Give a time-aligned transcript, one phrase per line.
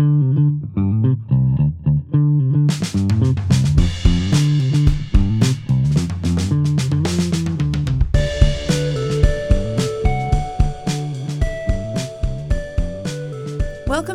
[0.00, 0.72] Welcome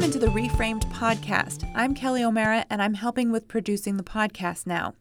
[0.04, 1.70] into the Reframed podcast.
[1.76, 4.96] I'm Kelly O'Mara, and I'm helping with producing the podcast now.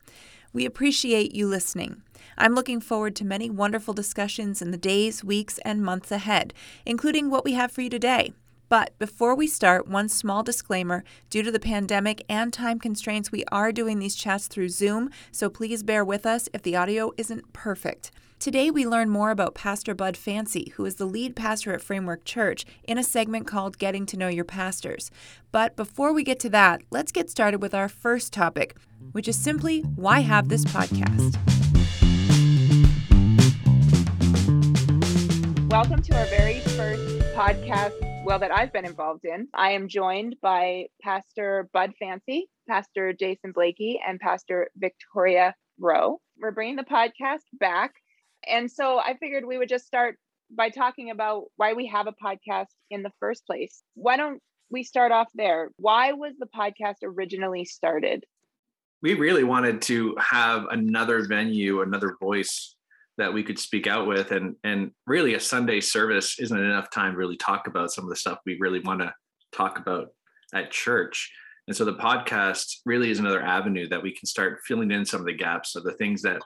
[0.53, 2.03] We appreciate you listening.
[2.37, 6.53] I'm looking forward to many wonderful discussions in the days, weeks, and months ahead,
[6.85, 8.35] including what we have for you today.
[8.69, 13.45] But before we start, one small disclaimer due to the pandemic and time constraints, we
[13.53, 17.53] are doing these chats through Zoom, so please bear with us if the audio isn't
[17.53, 18.11] perfect.
[18.39, 22.25] Today, we learn more about Pastor Bud Fancy, who is the lead pastor at Framework
[22.25, 25.11] Church, in a segment called Getting to Know Your Pastors.
[25.53, 28.77] But before we get to that, let's get started with our first topic,
[29.13, 31.37] which is simply why have this podcast?
[35.71, 39.49] Welcome to our very first podcast, well, that I've been involved in.
[39.55, 46.21] I am joined by Pastor Bud Fancy, Pastor Jason Blakey, and Pastor Victoria Rowe.
[46.41, 47.93] We're bringing the podcast back
[48.47, 50.17] and so I figured we would just start
[50.51, 53.83] by talking about why we have a podcast in the first place.
[53.95, 55.71] Why don't we start off there?
[55.77, 58.25] Why was the podcast originally started?
[59.03, 62.75] We really wanted to have another venue, another voice
[63.19, 67.13] that we could speak out with and and really a Sunday service isn't enough time
[67.13, 69.13] to really talk about some of the stuff we really want to
[69.53, 70.09] talk about
[70.53, 71.31] at church.
[71.67, 75.21] And so the podcast really is another avenue that we can start filling in some
[75.21, 76.43] of the gaps of the things that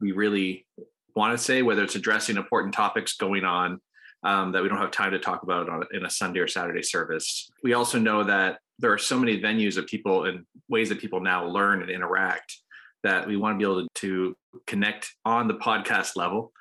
[0.00, 0.66] we really
[1.14, 3.80] want to say, whether it's addressing important topics going on
[4.24, 6.82] um, that we don't have time to talk about on, in a Sunday or Saturday
[6.82, 7.50] service.
[7.62, 11.20] We also know that there are so many venues of people and ways that people
[11.20, 12.61] now learn and interact
[13.02, 14.36] that we want to be able to,
[14.66, 16.52] connect on the podcast level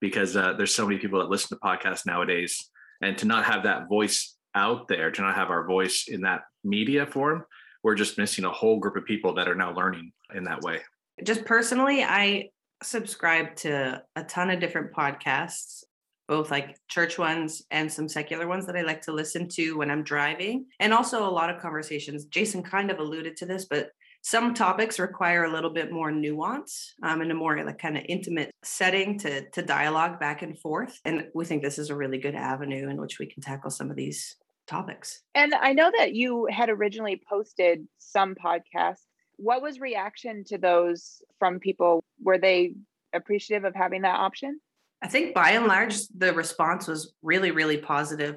[0.00, 3.64] because uh, there's so many people that listen to podcasts nowadays and to not have
[3.64, 7.44] that voice out there to not have our voice in that media form
[7.82, 10.78] we're just missing a whole group of people that are now learning in that way
[11.24, 12.48] just personally i
[12.82, 15.84] subscribe to a ton of different podcasts,
[16.28, 19.90] both like church ones and some secular ones that I like to listen to when
[19.90, 22.26] I'm driving, and also a lot of conversations.
[22.26, 23.90] Jason kind of alluded to this, but
[24.22, 28.04] some topics require a little bit more nuance um, and a more like kind of
[28.08, 31.00] intimate setting to to dialogue back and forth.
[31.04, 33.90] And we think this is a really good avenue in which we can tackle some
[33.90, 35.22] of these topics.
[35.34, 39.06] And I know that you had originally posted some podcasts
[39.42, 42.04] what was reaction to those from people?
[42.22, 42.74] Were they
[43.12, 44.60] appreciative of having that option?
[45.02, 48.36] I think by and large, the response was really, really positive.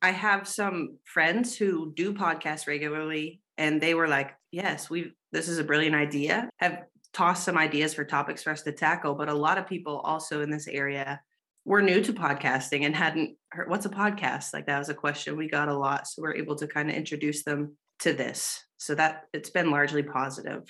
[0.00, 5.48] I have some friends who do podcasts regularly, and they were like, "Yes, we this
[5.48, 9.28] is a brilliant idea." Have tossed some ideas for topics for us to tackle, but
[9.28, 11.20] a lot of people also in this area
[11.64, 14.52] were new to podcasting and hadn't heard what's a podcast.
[14.52, 16.96] Like that was a question we got a lot, so we're able to kind of
[16.96, 20.62] introduce them to this so that it's been largely positive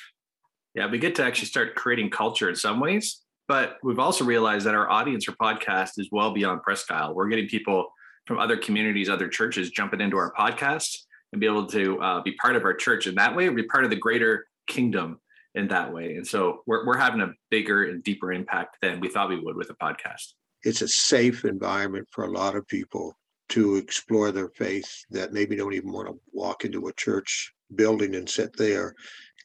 [0.75, 4.67] yeah we get to actually start creating culture in some ways but we've also realized
[4.67, 7.89] that our audience for podcast is well beyond presque isle we're getting people
[8.27, 10.97] from other communities other churches jumping into our podcast
[11.33, 13.85] and be able to uh, be part of our church in that way be part
[13.85, 15.21] of the greater kingdom
[15.55, 19.09] in that way and so we're, we're having a bigger and deeper impact than we
[19.09, 23.17] thought we would with a podcast it's a safe environment for a lot of people
[23.51, 28.15] to explore their faith that maybe don't even want to walk into a church building
[28.15, 28.95] and sit there.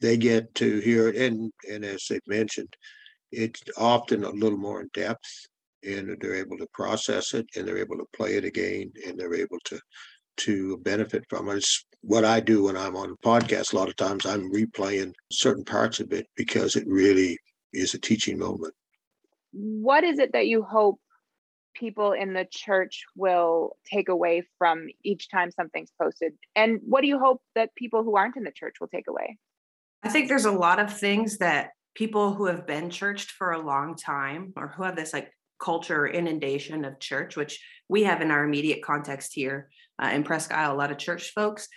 [0.00, 2.74] They get to hear it, and and as they've mentioned,
[3.32, 5.46] it's often a little more in depth,
[5.82, 9.34] and they're able to process it, and they're able to play it again, and they're
[9.34, 9.78] able to
[10.38, 11.56] to benefit from it.
[11.58, 13.72] It's what I do when I'm on a podcast.
[13.72, 17.38] A lot of times, I'm replaying certain parts of it because it really
[17.72, 18.74] is a teaching moment.
[19.52, 21.00] What is it that you hope
[21.74, 26.34] people in the church will take away from each time something's posted?
[26.54, 29.38] And what do you hope that people who aren't in the church will take away?
[30.02, 33.64] I think there's a lot of things that people who have been churched for a
[33.64, 38.20] long time or who have this like culture or inundation of church, which we have
[38.20, 39.70] in our immediate context here
[40.02, 41.68] uh, in Presque Isle, a lot of church folks.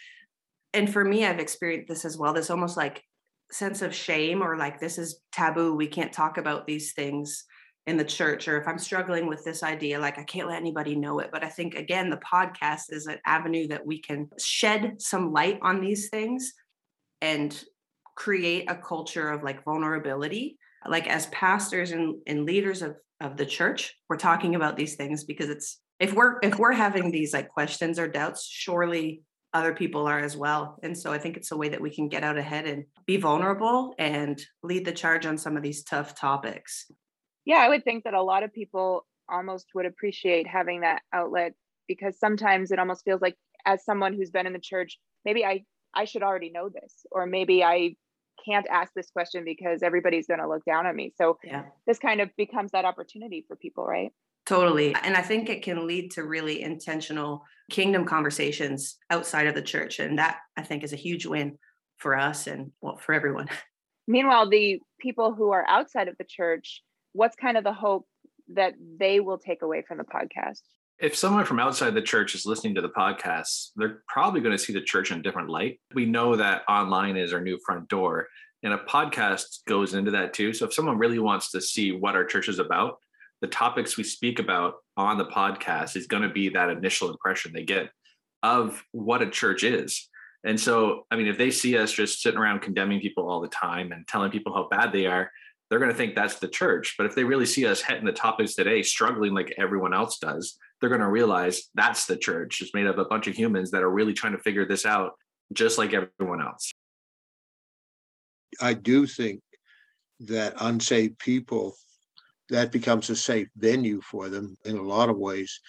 [0.78, 2.34] And for me, I've experienced this as well.
[2.34, 3.04] This almost like
[3.52, 5.74] sense of shame or like this is taboo.
[5.74, 7.46] We can't talk about these things
[7.88, 10.94] in the church or if i'm struggling with this idea like i can't let anybody
[10.94, 15.02] know it but i think again the podcast is an avenue that we can shed
[15.02, 16.54] some light on these things
[17.22, 17.64] and
[18.16, 23.46] create a culture of like vulnerability like as pastors and, and leaders of of the
[23.46, 27.48] church we're talking about these things because it's if we're if we're having these like
[27.48, 29.22] questions or doubts surely
[29.58, 32.08] other people are as well and so i think it's a way that we can
[32.08, 36.16] get out ahead and be vulnerable and lead the charge on some of these tough
[36.16, 36.86] topics
[37.48, 41.54] yeah, I would think that a lot of people almost would appreciate having that outlet
[41.88, 45.64] because sometimes it almost feels like as someone who's been in the church, maybe I
[45.94, 47.96] I should already know this, or maybe I
[48.46, 51.14] can't ask this question because everybody's going to look down on me.
[51.16, 51.64] So Yeah.
[51.88, 54.12] this kind of becomes that opportunity for people, right?
[54.48, 54.96] Totally.
[55.04, 60.00] And I think it can lead to really intentional kingdom conversations outside of the church.
[60.00, 61.58] And that I think is a huge win
[61.98, 63.50] for us and well, for everyone.
[64.08, 68.08] Meanwhile, the people who are outside of the church, what's kind of the hope
[68.54, 70.62] that they will take away from the podcast?
[71.00, 74.64] if someone from outside the church is listening to the podcast, they're probably going to
[74.64, 75.80] see the church in a different light.
[75.94, 78.28] We know that online is our new front door,
[78.64, 80.54] and a podcast goes into that too.
[80.54, 82.98] So if someone really wants to see what our church is about,
[83.42, 87.52] the topics we speak about on the podcast is going to be that initial impression
[87.54, 87.90] they get
[88.44, 90.10] of what a church is.
[90.44, 93.48] And so, I mean, if they see us just sitting around condemning people all the
[93.48, 95.32] time and telling people how bad they are,
[95.70, 96.96] they're going to think that's the church.
[96.98, 100.58] But if they really see us hitting the topics today, struggling like everyone else does,
[100.80, 102.62] they're going to realize that's the church.
[102.62, 104.86] It's made up of a bunch of humans that are really trying to figure this
[104.86, 105.14] out,
[105.54, 106.72] just like everyone else.
[108.62, 109.42] I do think
[110.22, 111.76] that unsaved people,
[112.50, 115.60] that becomes a safe venue for them in a lot of ways.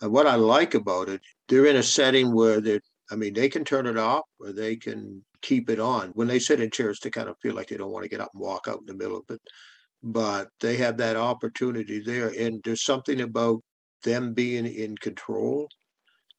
[0.00, 2.80] And what I like about it, they're in a setting where they
[3.10, 6.10] I mean, they can turn it off or they can keep it on.
[6.10, 8.20] When they sit in chairs, they kind of feel like they don't want to get
[8.20, 9.40] up and walk out in the middle of it.
[10.02, 12.32] But they have that opportunity there.
[12.38, 13.62] And there's something about
[14.02, 15.68] them being in control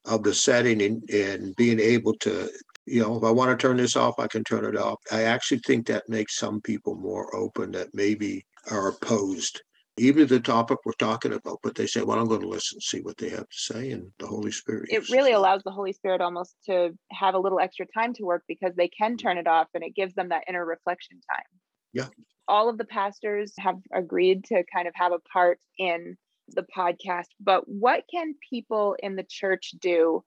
[0.05, 2.49] of the setting and, and being able to,
[2.85, 4.99] you know, if I want to turn this off, I can turn it off.
[5.11, 9.61] I actually think that makes some people more open that maybe are opposed
[9.97, 13.01] even the topic we're talking about, but they say, well, I'm going to listen, see
[13.01, 14.89] what they have to say, and the Holy Spirit.
[14.89, 15.37] It really that.
[15.37, 18.87] allows the Holy Spirit almost to have a little extra time to work because they
[18.87, 21.45] can turn it off and it gives them that inner reflection time.
[21.93, 22.07] Yeah.
[22.47, 26.15] All of the pastors have agreed to kind of have a part in
[26.49, 30.23] the podcast, but what can people in the church do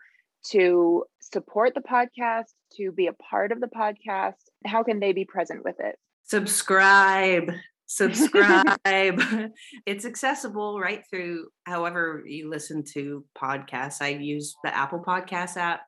[0.50, 4.34] to support the podcast, to be a part of the podcast?
[4.66, 5.96] How can they be present with it?
[6.24, 7.52] Subscribe.
[7.92, 8.80] Subscribe.
[9.84, 14.00] it's accessible right through however you listen to podcasts.
[14.00, 15.80] I use the Apple Podcast app,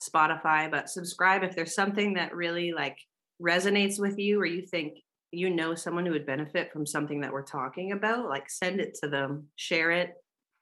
[0.00, 2.96] Spotify, but subscribe if there's something that really like
[3.42, 4.98] resonates with you or you think
[5.32, 8.96] you know someone who would benefit from something that we're talking about, like send it
[9.02, 10.12] to them, share it.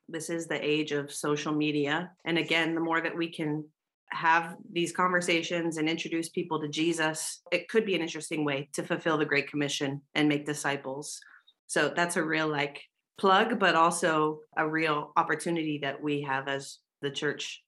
[0.09, 2.13] This is the age of social media.
[2.25, 3.67] And again, the more that we can
[4.11, 8.83] have these conversations and introduce people to Jesus, it could be an interesting way to
[8.83, 11.19] fulfill the Great Commission and make disciples.
[11.67, 12.83] So that's a real like
[13.19, 17.63] plug, but also a real opportunity that we have as the church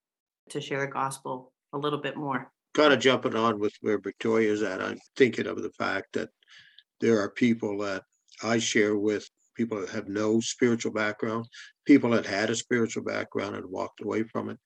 [0.51, 2.51] to share the gospel a little bit more.
[2.75, 6.31] kind of jumping on with where Victoria's at, I'm thinking of the fact that
[7.01, 8.03] there are people that
[8.43, 11.47] I share with, people that have no spiritual background,
[11.85, 14.59] people that had a spiritual background and walked away from it.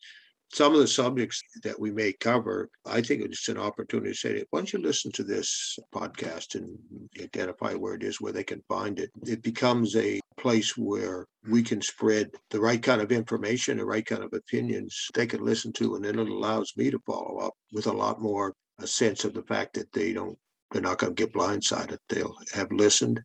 [0.52, 4.44] Some of the subjects that we may cover, I think it's an opportunity to say,
[4.50, 6.78] why don't you listen to this podcast and
[7.20, 9.10] identify where it is, where they can find it.
[9.26, 14.06] It becomes a place where we can spread the right kind of information, the right
[14.06, 17.54] kind of opinions they can listen to, and then it allows me to follow up
[17.72, 20.36] with a lot more a sense of the fact that they don't
[20.74, 21.98] they're not going to get blindsided.
[22.08, 23.20] They'll have listened.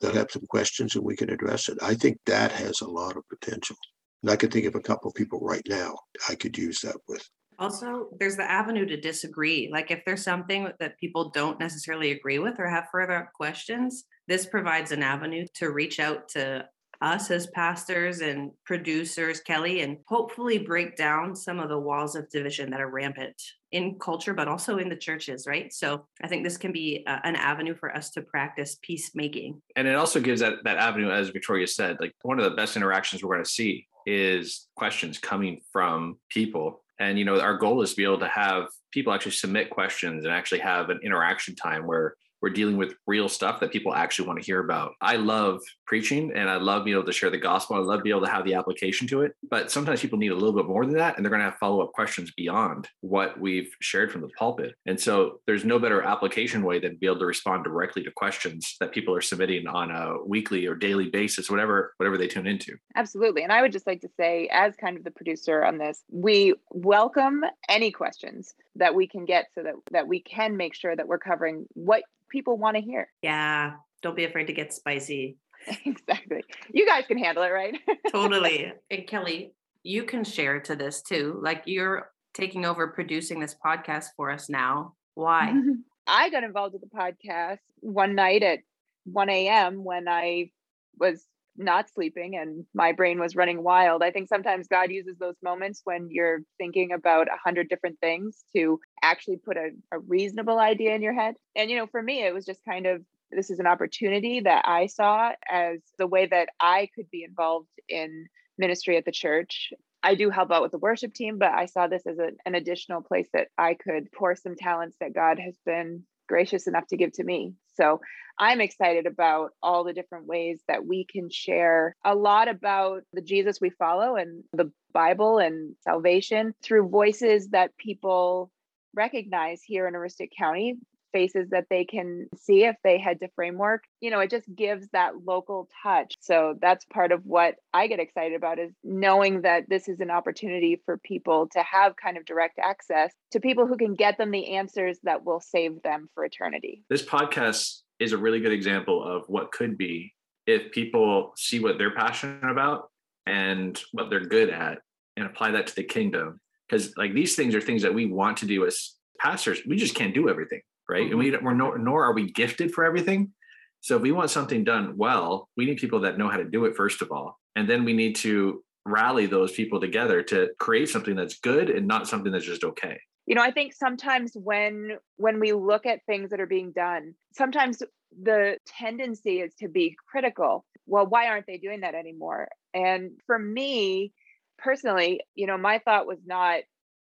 [0.00, 1.78] They'll have some questions and we can address it.
[1.80, 3.76] I think that has a lot of potential.
[4.22, 5.96] And I can think of a couple of people right now
[6.28, 7.26] I could use that with.
[7.58, 9.68] Also, there's the avenue to disagree.
[9.70, 14.46] Like if there's something that people don't necessarily agree with or have further questions, this
[14.46, 16.64] provides an avenue to reach out to
[17.00, 22.28] us as pastors and producers, Kelly, and hopefully break down some of the walls of
[22.30, 23.40] division that are rampant
[23.72, 25.72] in culture, but also in the churches, right?
[25.72, 29.62] So I think this can be uh, an avenue for us to practice peacemaking.
[29.76, 32.76] And it also gives that that avenue, as Victoria said, like one of the best
[32.76, 36.82] interactions we're going to see is questions coming from people.
[36.98, 40.24] And you know, our goal is to be able to have people actually submit questions
[40.24, 44.26] and actually have an interaction time where we're dealing with real stuff that people actually
[44.26, 44.94] want to hear about.
[45.00, 47.76] I love preaching and I love being able to share the gospel.
[47.76, 49.34] I love being able to have the application to it.
[49.48, 51.16] But sometimes people need a little bit more than that.
[51.16, 54.74] And they're going to have follow up questions beyond what we've shared from the pulpit.
[54.86, 58.76] And so there's no better application way than be able to respond directly to questions
[58.80, 62.76] that people are submitting on a weekly or daily basis, whatever, whatever they tune into.
[62.96, 63.42] Absolutely.
[63.42, 66.54] And I would just like to say, as kind of the producer on this, we
[66.70, 71.08] welcome any questions that we can get so that, that we can make sure that
[71.08, 73.08] we're covering what people want to hear.
[73.22, 73.72] Yeah,
[74.02, 75.36] don't be afraid to get spicy.
[75.84, 76.42] exactly.
[76.72, 77.78] You guys can handle it, right?
[78.10, 78.72] totally.
[78.90, 81.38] And Kelly, you can share to this too.
[81.42, 84.94] Like you're taking over producing this podcast for us now.
[85.14, 85.54] Why?
[86.06, 88.60] I got involved with the podcast one night at
[89.04, 89.84] 1 a.m.
[89.84, 90.50] when I
[90.98, 91.24] was
[91.60, 94.02] not sleeping and my brain was running wild.
[94.02, 98.42] I think sometimes God uses those moments when you're thinking about a hundred different things
[98.56, 101.34] to actually put a, a reasonable idea in your head.
[101.54, 104.64] And, you know, for me, it was just kind of this is an opportunity that
[104.66, 108.26] I saw as the way that I could be involved in
[108.58, 109.72] ministry at the church.
[110.02, 112.54] I do help out with the worship team, but I saw this as a, an
[112.54, 116.96] additional place that I could pour some talents that God has been gracious enough to
[116.96, 117.52] give to me.
[117.74, 118.00] So
[118.38, 123.20] I'm excited about all the different ways that we can share a lot about the
[123.20, 128.50] Jesus we follow and the Bible and salvation through voices that people
[128.94, 130.76] recognize here in Aroostook County,
[131.12, 134.88] faces that they can see if they head to framework you know it just gives
[134.92, 136.14] that local touch.
[136.20, 140.10] So that's part of what i get excited about is knowing that this is an
[140.10, 144.30] opportunity for people to have kind of direct access to people who can get them
[144.30, 146.82] the answers that will save them for eternity.
[146.88, 150.14] This podcast is a really good example of what could be
[150.46, 152.90] if people see what they're passionate about
[153.26, 154.78] and what they're good at
[155.16, 156.40] and apply that to the kingdom.
[156.68, 159.60] Because like these things are things that we want to do as pastors.
[159.66, 161.04] We just can't do everything right?
[161.04, 161.10] Mm-hmm.
[161.10, 163.32] And we we're no, nor are we gifted for everything.
[163.80, 166.66] So if we want something done well, we need people that know how to do
[166.66, 170.88] it first of all, and then we need to rally those people together to create
[170.88, 172.98] something that's good and not something that's just okay.
[173.26, 177.14] You know, I think sometimes when when we look at things that are being done,
[177.32, 177.82] sometimes
[178.22, 180.64] the tendency is to be critical.
[180.86, 182.48] Well, why aren't they doing that anymore?
[182.74, 184.12] And for me
[184.58, 186.60] personally, you know, my thought was not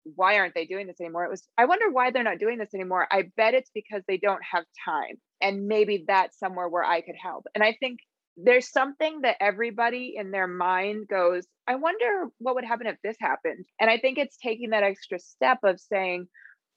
[0.05, 1.25] why aren't they doing this anymore?
[1.25, 3.07] It was, I wonder why they're not doing this anymore.
[3.11, 5.17] I bet it's because they don't have time.
[5.41, 7.47] And maybe that's somewhere where I could help.
[7.55, 8.01] And I think
[8.37, 13.17] there's something that everybody in their mind goes, I wonder what would happen if this
[13.21, 13.65] happened.
[13.81, 16.27] And I think it's taking that extra step of saying,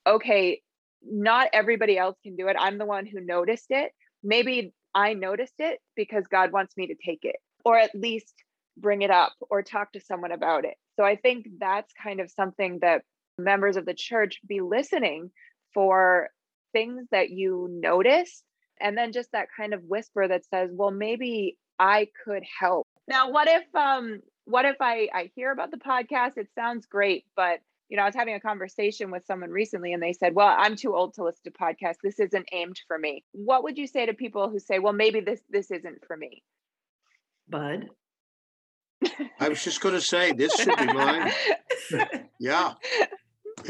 [0.06, 0.62] okay,
[1.04, 2.56] not everybody else can do it.
[2.60, 3.92] I'm the one who noticed it.
[4.24, 8.34] Maybe I noticed it because God wants me to take it, or at least
[8.78, 10.76] bring it up or talk to someone about it.
[10.96, 13.04] So I think that's kind of something that
[13.38, 15.32] members of the church be listening
[15.74, 16.30] for
[16.74, 18.44] things that you notice
[18.80, 22.88] and then just that kind of whisper that says well maybe i could help.
[23.08, 26.38] Now what if um what if i i hear about the podcast?
[26.38, 30.04] It sounds great but you know i was having a conversation with someone recently and
[30.04, 31.98] they said well i'm too old to listen to podcasts.
[32.04, 33.24] This isn't aimed for me.
[33.32, 36.44] What would you say to people who say well maybe this this isn't for me?
[37.50, 37.90] Bud?
[39.40, 41.32] I was just going to say this should be mine.
[42.40, 42.74] Yeah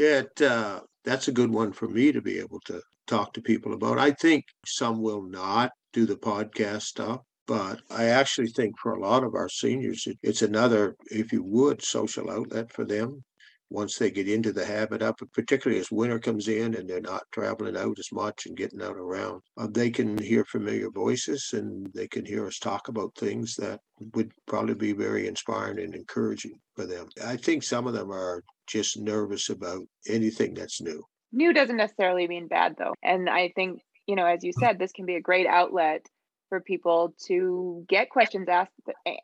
[0.00, 3.72] it uh, that's a good one for me to be able to talk to people
[3.74, 3.98] about.
[3.98, 9.00] I think some will not do the podcast stuff, but I actually think for a
[9.00, 13.24] lot of our seniors, it, it's another, if you would, social outlet for them
[13.70, 17.00] once they get into the habit of it, particularly as winter comes in and they're
[17.00, 21.50] not traveling out as much and getting out around, uh, they can hear familiar voices
[21.52, 23.80] and they can hear us talk about things that
[24.14, 27.06] would probably be very inspiring and encouraging for them.
[27.24, 31.02] I think some of them are just nervous about anything that's new.
[31.32, 32.94] New doesn't necessarily mean bad, though.
[33.02, 36.06] And I think, you know, as you said, this can be a great outlet
[36.48, 38.72] for people to get questions asked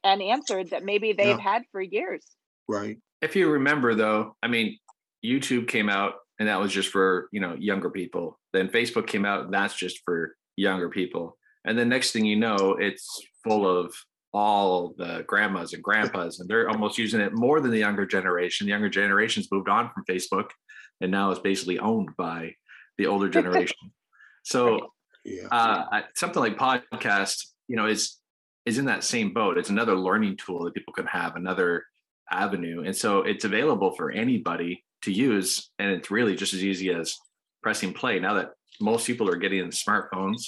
[0.03, 1.41] and answered that maybe they've yeah.
[1.41, 2.25] had for years.
[2.69, 2.99] Right.
[3.25, 4.79] If you remember, though, I mean,
[5.25, 8.39] YouTube came out and that was just for, you know, younger people.
[8.53, 11.37] Then Facebook came out and that's just for younger people.
[11.65, 13.95] And then next thing you know, it's full of
[14.33, 18.67] all the grandmas and grandpas, and they're almost using it more than the younger generation.
[18.67, 20.51] The younger generation's moved on from Facebook
[21.01, 22.55] and now it's basically owned by
[22.99, 23.77] the older generation.
[24.43, 24.93] so
[25.25, 25.47] yeah.
[25.51, 28.19] uh, something like podcast, you know, is
[28.67, 29.59] is in that same boat.
[29.59, 31.85] It's another learning tool that people can have, another
[32.31, 32.83] avenue.
[32.85, 35.71] And so it's available for anybody to use.
[35.79, 37.17] And it's really just as easy as
[37.63, 38.19] pressing play.
[38.19, 40.43] Now that most people are getting smartphones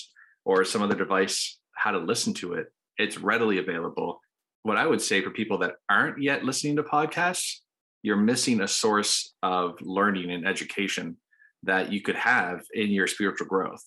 [0.44, 2.66] or some other device, how to listen to it,
[2.98, 4.20] it's readily available.
[4.62, 7.60] What I would say for people that aren't yet listening to podcasts,
[8.02, 11.16] you're missing a source of learning and education
[11.62, 13.82] that you could have in your spiritual growth.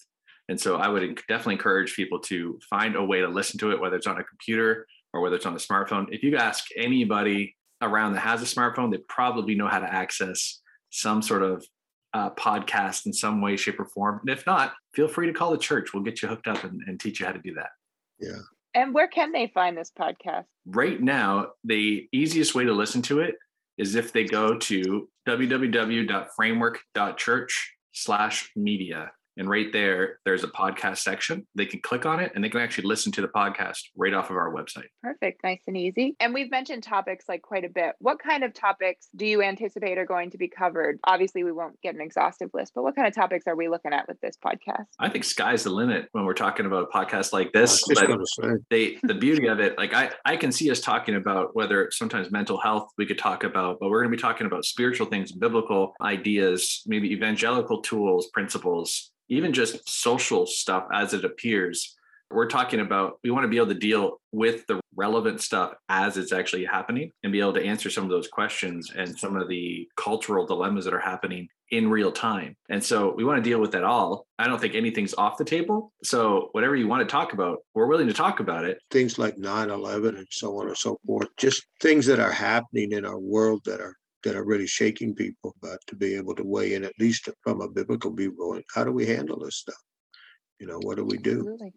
[0.49, 3.79] And so I would definitely encourage people to find a way to listen to it,
[3.79, 6.07] whether it's on a computer or whether it's on a smartphone.
[6.09, 10.61] If you ask anybody around that has a smartphone, they probably know how to access
[10.89, 11.65] some sort of
[12.13, 14.19] uh, podcast in some way, shape, or form.
[14.21, 15.93] And if not, feel free to call the church.
[15.93, 17.69] We'll get you hooked up and, and teach you how to do that.
[18.19, 18.39] Yeah.
[18.73, 20.45] And where can they find this podcast?
[20.65, 23.35] Right now, the easiest way to listen to it
[23.77, 31.47] is if they go to www.framework.church slash media And right there, there's a podcast section.
[31.55, 34.29] They can click on it and they can actually listen to the podcast right off
[34.29, 34.89] of our website.
[35.01, 35.41] Perfect.
[35.45, 36.17] Nice and easy.
[36.19, 37.95] And we've mentioned topics like quite a bit.
[37.99, 40.99] What kind of topics do you anticipate are going to be covered?
[41.05, 43.93] Obviously, we won't get an exhaustive list, but what kind of topics are we looking
[43.93, 44.87] at with this podcast?
[44.99, 47.81] I think sky's the limit when we're talking about a podcast like this.
[47.87, 48.09] But
[48.69, 52.29] they, the beauty of it, like I, I can see us talking about whether sometimes
[52.29, 55.31] mental health we could talk about, but we're going to be talking about spiritual things,
[55.31, 61.95] biblical ideas, maybe evangelical tools, principles, even just social stuff as it appears.
[62.31, 66.15] We're talking about we want to be able to deal with the relevant stuff as
[66.17, 69.49] it's actually happening and be able to answer some of those questions and some of
[69.49, 72.55] the cultural dilemmas that are happening in real time.
[72.69, 74.27] And so we want to deal with that all.
[74.37, 75.91] I don't think anything's off the table.
[76.03, 78.79] So whatever you want to talk about, we're willing to talk about it.
[78.91, 83.05] Things like 9/11 and so on and so forth, just things that are happening in
[83.05, 86.73] our world that are that are really shaking people, but to be able to weigh
[86.73, 89.81] in at least from a biblical viewpoint, how do we handle this stuff?
[90.59, 91.39] You know, what do we do?
[91.39, 91.73] Absolutely.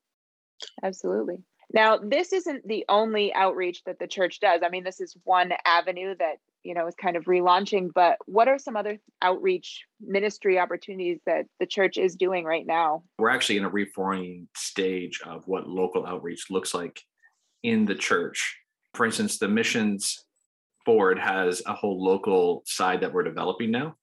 [0.82, 1.36] Absolutely.
[1.72, 4.60] Now, this isn't the only outreach that the church does.
[4.62, 8.46] I mean, this is one avenue that, you know, is kind of relaunching, but what
[8.46, 13.04] are some other outreach ministry opportunities that the church is doing right now?
[13.18, 17.00] We're actually in a reforming stage of what local outreach looks like
[17.62, 18.58] in the church.
[18.94, 20.24] For instance, the missions
[20.84, 23.96] board has a whole local side that we're developing now.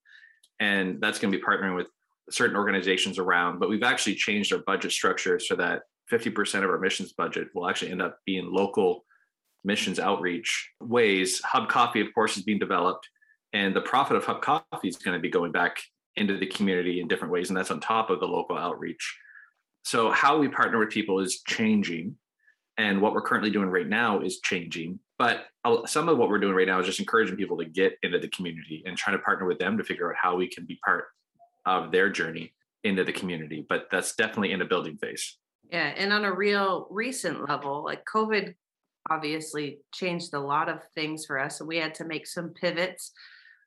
[0.60, 1.88] And that's going to be partnering with
[2.30, 6.80] certain organizations around, but we've actually changed our budget structure so that 50% of our
[6.80, 9.06] missions budget will actually end up being local
[9.64, 11.42] missions outreach ways.
[11.44, 13.08] Hub Coffee, of course, is being developed,
[13.54, 15.78] and the profit of Hub Coffee is going to be going back
[16.16, 19.18] into the community in different ways, and that's on top of the local outreach.
[19.84, 22.16] So, how we partner with people is changing,
[22.78, 25.00] and what we're currently doing right now is changing.
[25.20, 25.48] But
[25.86, 28.30] some of what we're doing right now is just encouraging people to get into the
[28.30, 31.08] community and trying to partner with them to figure out how we can be part
[31.66, 32.54] of their journey
[32.86, 33.66] into the community.
[33.68, 35.38] But that's definitely in a building phase.
[35.70, 35.94] Yeah.
[35.98, 38.56] And on a real recent level, like COVID
[39.12, 41.60] obviously changed a lot of things for us.
[41.60, 43.12] And we had to make some pivots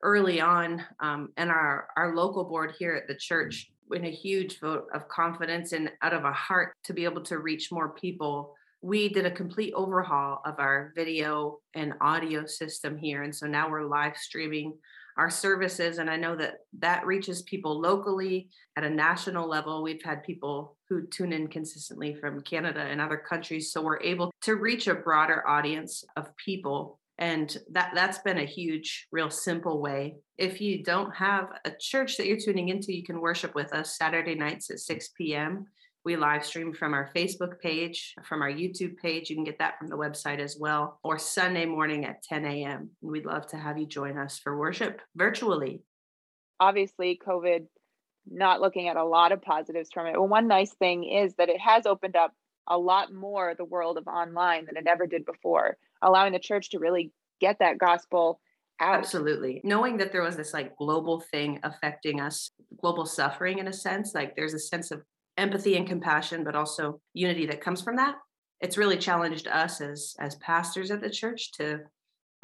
[0.02, 0.82] early on.
[1.00, 5.06] Um, and our, our local board here at the church, in a huge vote of
[5.08, 9.24] confidence and out of a heart to be able to reach more people we did
[9.24, 13.22] a complete overhaul of our video and audio system here.
[13.22, 14.74] And so now we're live streaming
[15.16, 15.98] our services.
[15.98, 19.82] And I know that that reaches people locally at a national level.
[19.82, 23.72] We've had people who tune in consistently from Canada and other countries.
[23.72, 26.98] So we're able to reach a broader audience of people.
[27.18, 30.16] And that, that's been a huge, real simple way.
[30.38, 33.96] If you don't have a church that you're tuning into, you can worship with us
[33.96, 35.66] Saturday nights at 6 p.m.
[36.04, 39.30] We live stream from our Facebook page, from our YouTube page.
[39.30, 42.90] You can get that from the website as well, or Sunday morning at 10 a.m.
[43.00, 45.82] We'd love to have you join us for worship virtually.
[46.58, 47.66] Obviously, COVID
[48.28, 50.12] not looking at a lot of positives from it.
[50.12, 52.34] Well, one nice thing is that it has opened up
[52.68, 56.70] a lot more the world of online than it ever did before, allowing the church
[56.70, 58.40] to really get that gospel
[58.80, 58.98] out.
[58.98, 59.60] Absolutely.
[59.64, 64.14] Knowing that there was this like global thing affecting us, global suffering in a sense,
[64.14, 65.02] like there's a sense of
[65.36, 68.16] empathy and compassion, but also unity that comes from that.
[68.60, 71.80] It's really challenged us as as pastors at the church to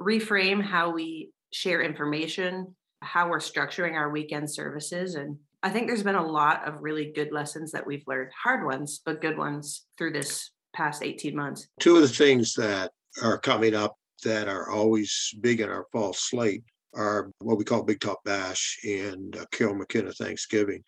[0.00, 5.14] reframe how we share information, how we're structuring our weekend services.
[5.14, 8.64] And I think there's been a lot of really good lessons that we've learned, hard
[8.64, 11.68] ones, but good ones through this past 18 months.
[11.80, 16.12] Two of the things that are coming up that are always big in our fall
[16.12, 20.82] slate are what we call Big Top Bash and uh, Carol McKenna Thanksgiving.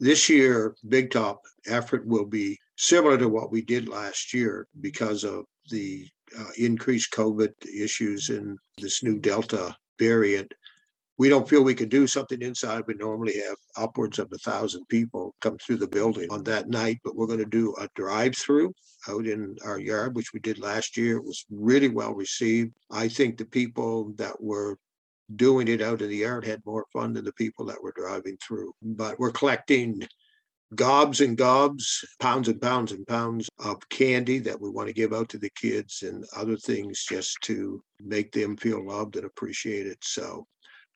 [0.00, 5.24] This year, Big Top effort will be similar to what we did last year because
[5.24, 6.06] of the
[6.38, 10.52] uh, increased COVID issues and this new Delta variant.
[11.18, 12.84] We don't feel we can do something inside.
[12.86, 17.00] We normally have upwards of a thousand people come through the building on that night,
[17.02, 18.72] but we're going to do a drive through
[19.08, 21.16] out in our yard, which we did last year.
[21.16, 22.72] It was really well received.
[22.92, 24.78] I think the people that were
[25.36, 28.36] doing it out in the yard had more fun than the people that were driving
[28.46, 28.72] through.
[28.82, 30.06] But we're collecting
[30.74, 35.12] gobs and gobs, pounds and pounds and pounds of candy that we want to give
[35.12, 39.96] out to the kids and other things just to make them feel loved and appreciated.
[40.02, 40.46] So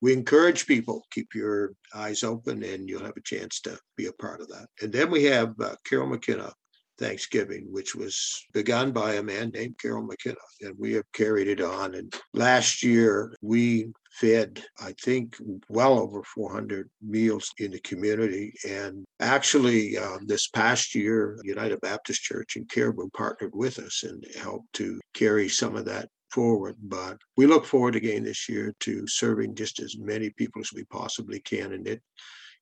[0.00, 4.12] we encourage people keep your eyes open and you'll have a chance to be a
[4.12, 4.66] part of that.
[4.82, 6.52] And then we have uh, Carol McKenna
[6.98, 11.60] Thanksgiving, which was begun by a man named Carol McKenna, and we have carried it
[11.60, 11.94] on.
[11.94, 15.36] And last year, we fed, I think,
[15.68, 18.52] well over 400 meals in the community.
[18.68, 24.24] And actually, uh, this past year, United Baptist Church in Caribou partnered with us and
[24.38, 26.76] helped to carry some of that forward.
[26.82, 30.84] But we look forward again this year to serving just as many people as we
[30.84, 31.72] possibly can.
[31.72, 32.02] And it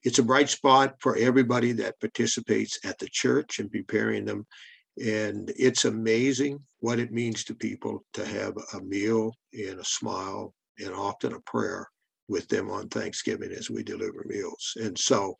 [0.02, 4.46] it's a bright spot for everybody that participates at the church and preparing them.
[5.04, 10.54] And it's amazing what it means to people to have a meal and a smile
[10.84, 11.88] and often a prayer
[12.28, 14.74] with them on Thanksgiving as we deliver meals.
[14.76, 15.36] And so,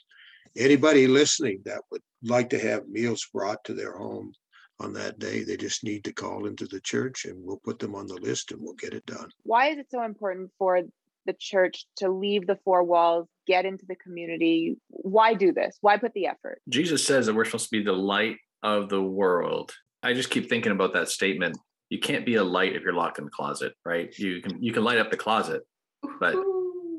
[0.57, 4.33] anybody listening that would like to have meals brought to their home
[4.81, 7.95] on that day, they just need to call into the church and we'll put them
[7.95, 9.29] on the list and we'll get it done.
[9.43, 10.81] Why is it so important for
[11.27, 14.79] the church to leave the four walls, get into the community?
[14.89, 15.77] Why do this?
[15.81, 16.61] Why put the effort?
[16.69, 19.73] Jesus says that we're supposed to be the light of the world.
[20.03, 21.59] I just keep thinking about that statement.
[21.91, 24.17] You can't be a light if you're locked in the closet, right?
[24.19, 25.63] You can you can light up the closet,
[26.19, 26.35] but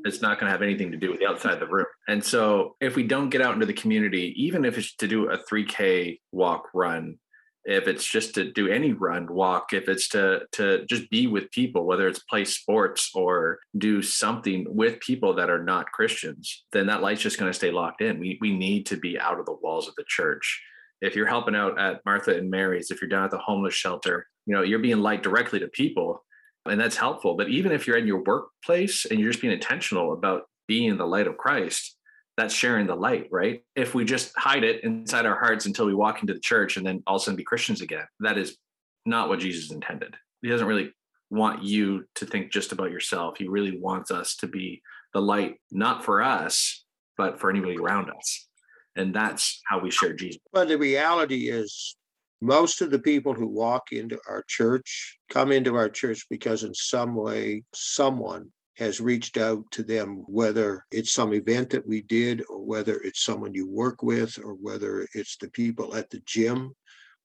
[0.04, 1.86] it's not going to have anything to do with the outside of the room.
[2.08, 5.30] And so if we don't get out into the community, even if it's to do
[5.30, 7.18] a 3K walk run,
[7.64, 11.50] if it's just to do any run walk if it's to to just be with
[11.52, 16.86] people whether it's play sports or do something with people that are not christians then
[16.86, 19.46] that light's just going to stay locked in we, we need to be out of
[19.46, 20.60] the walls of the church
[21.00, 24.26] if you're helping out at martha and mary's if you're down at the homeless shelter
[24.46, 26.24] you know you're being light directly to people
[26.66, 30.12] and that's helpful but even if you're in your workplace and you're just being intentional
[30.12, 31.96] about being the light of christ
[32.36, 33.62] that's sharing the light, right?
[33.76, 36.86] If we just hide it inside our hearts until we walk into the church and
[36.86, 38.56] then all of a sudden be Christians again, that is
[39.04, 40.14] not what Jesus intended.
[40.40, 40.92] He doesn't really
[41.30, 43.36] want you to think just about yourself.
[43.36, 46.84] He really wants us to be the light, not for us,
[47.18, 48.48] but for anybody around us.
[48.96, 50.40] And that's how we share Jesus.
[50.52, 51.96] But the reality is,
[52.42, 56.74] most of the people who walk into our church come into our church because, in
[56.74, 62.42] some way, someone has reached out to them, whether it's some event that we did,
[62.48, 66.74] or whether it's someone you work with, or whether it's the people at the gym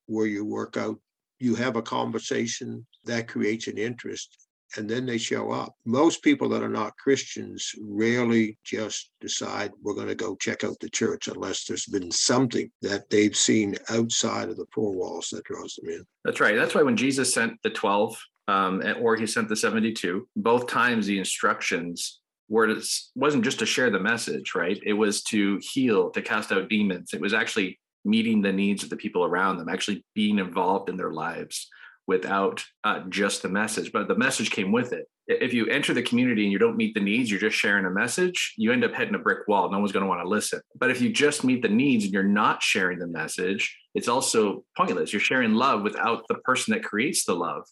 [0.06, 1.00] where you work out.
[1.40, 5.74] You have a conversation that creates an interest, and then they show up.
[5.86, 10.80] Most people that are not Christians rarely just decide we're going to go check out
[10.80, 15.46] the church unless there's been something that they've seen outside of the four walls that
[15.46, 16.06] draws them in.
[16.26, 16.56] That's right.
[16.56, 20.28] That's why when Jesus sent the 12 um, or he sent the 72.
[20.36, 22.82] Both times the instructions were to,
[23.16, 24.80] wasn't just to share the message, right?
[24.86, 27.14] It was to heal, to cast out demons.
[27.14, 30.98] It was actually meeting the needs of the people around them, actually being involved in
[30.98, 31.68] their lives
[32.08, 33.92] without uh, just the message.
[33.92, 35.06] But the message came with it.
[35.28, 37.90] If you enter the community and you don't meet the needs, you're just sharing a
[37.90, 39.70] message, you end up hitting a brick wall.
[39.70, 40.62] No one's going to want to listen.
[40.80, 44.64] But if you just meet the needs and you're not sharing the message, it's also
[44.78, 45.12] pointless.
[45.12, 47.64] You're sharing love without the person that creates the love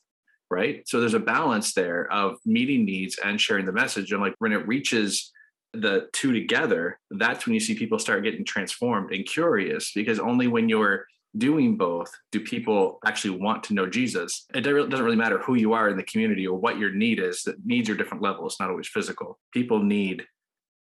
[0.52, 0.88] right?
[0.88, 4.12] So there's a balance there of meeting needs and sharing the message.
[4.12, 5.32] And like when it reaches
[5.74, 10.48] the two together, that's when you see people start getting transformed and curious because only
[10.48, 11.06] when you're
[11.38, 14.46] doing both do people actually want to know Jesus.
[14.54, 17.44] It doesn't really matter who you are in the community or what your need is,
[17.44, 19.40] that needs are different levels, not always physical.
[19.54, 20.24] People need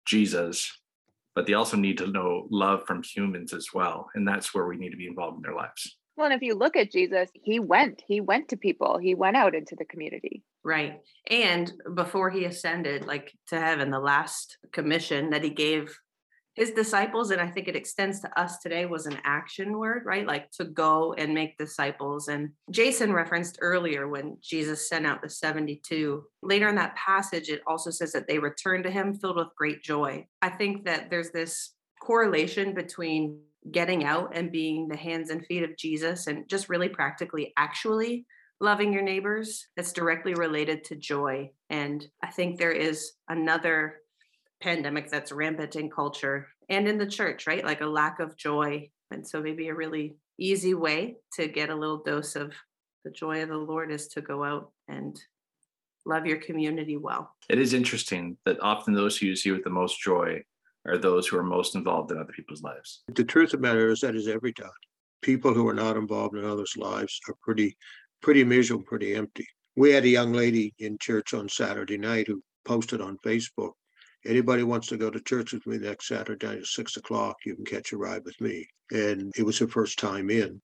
[0.06, 0.72] Jesus,
[1.36, 4.10] but they also need to know love from humans as well.
[4.16, 5.98] And that's where we need to be involved in their lives.
[6.18, 9.38] Well, and if you look at Jesus, he went, he went to people, he went
[9.38, 10.44] out into the community.
[10.66, 11.00] Right.
[11.30, 15.98] And before he ascended like to heaven, the last commission that he gave
[16.60, 20.28] his disciples, and I think it extends to us today, was an action word, right?
[20.28, 22.28] Like to go and make disciples.
[22.28, 26.22] And Jason referenced earlier when Jesus sent out the 72.
[26.44, 29.82] Later in that passage, it also says that they returned to him filled with great
[29.82, 30.28] joy.
[30.42, 33.40] I think that there's this correlation between
[33.72, 38.26] getting out and being the hands and feet of Jesus and just really practically actually
[38.60, 41.52] loving your neighbors that's directly related to joy.
[41.70, 43.99] And I think there is another
[44.62, 47.64] pandemic that's rampant in culture and in the church, right?
[47.64, 48.90] Like a lack of joy.
[49.12, 52.54] And so maybe a really easy way to get a little dose of
[53.04, 55.20] the joy of the Lord is to go out and
[56.06, 57.36] love your community well.
[57.50, 60.44] It is interesting that often those who you see with the most joy
[60.86, 63.04] are those who are most involved in other people's lives.
[63.14, 64.70] The truth of the matter is that is every time.
[65.22, 67.78] People who are not involved in others' lives are pretty,
[68.22, 69.46] pretty miserable, pretty empty.
[69.76, 73.74] We had a young lady in church on Saturday night who posted on Facebook,
[74.26, 77.66] anybody wants to go to church with me next Saturday at six o'clock, you can
[77.66, 78.68] catch a ride with me.
[78.92, 80.62] And it was her first time in.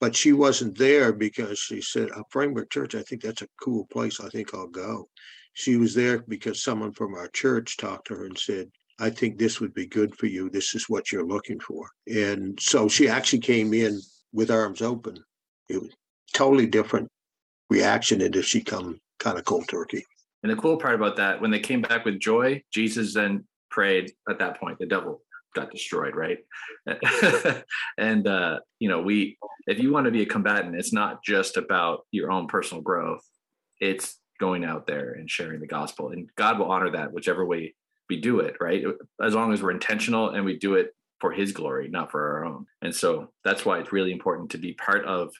[0.00, 3.86] But she wasn't there because she said, a Framework Church, I think that's a cool
[3.86, 4.20] place.
[4.20, 5.08] I think I'll go.
[5.54, 9.38] She was there because someone from our church talked to her and said, I think
[9.38, 10.50] this would be good for you.
[10.50, 11.88] This is what you're looking for.
[12.06, 14.00] And so she actually came in
[14.32, 15.16] with arms open.
[15.68, 15.90] It was
[16.34, 17.08] totally different
[17.70, 20.04] reaction than if she come kind of cold turkey.
[20.46, 24.12] And the cool part about that, when they came back with joy, Jesus then prayed
[24.30, 25.20] at that point, the devil
[25.56, 26.38] got destroyed, right?
[27.98, 31.56] and uh, you know, we if you want to be a combatant, it's not just
[31.56, 33.28] about your own personal growth.
[33.80, 36.10] It's going out there and sharing the gospel.
[36.10, 37.74] And God will honor that whichever way
[38.08, 38.84] we do it, right?
[39.20, 42.44] As long as we're intentional and we do it for his glory, not for our
[42.44, 42.66] own.
[42.82, 45.32] And so that's why it's really important to be part of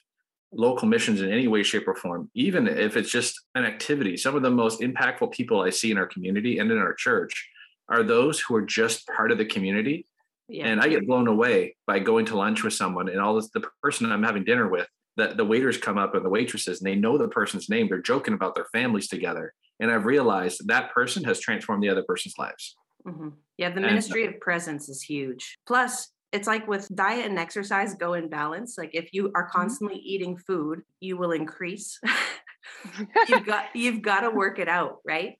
[0.51, 4.15] local missions in any way, shape, or form, even if it's just an activity.
[4.17, 7.49] Some of the most impactful people I see in our community and in our church
[7.89, 10.05] are those who are just part of the community.
[10.49, 10.67] Yeah.
[10.67, 13.67] And I get blown away by going to lunch with someone and all this, the
[13.83, 16.95] person I'm having dinner with, that the waiters come up and the waitresses, and they
[16.95, 17.89] know the person's name.
[17.89, 19.53] They're joking about their families together.
[19.79, 22.75] And I've realized that person has transformed the other person's lives.
[23.05, 23.29] Mm-hmm.
[23.57, 25.57] Yeah, the ministry and, of presence is huge.
[25.65, 28.77] Plus, it's like with diet and exercise go in balance.
[28.77, 29.57] Like if you are mm-hmm.
[29.57, 30.07] constantly mm-hmm.
[30.07, 31.99] eating food, you will increase.
[33.27, 35.39] you've got you've got to work it out, right?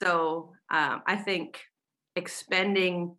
[0.00, 1.60] So um, I think
[2.14, 3.16] expending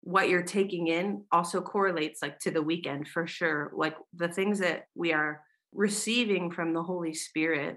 [0.00, 3.72] what you're taking in also correlates like to the weekend for sure.
[3.74, 5.42] Like the things that we are
[5.74, 7.76] receiving from the Holy Spirit